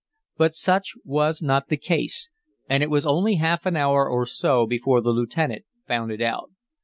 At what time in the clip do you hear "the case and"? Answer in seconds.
1.67-2.81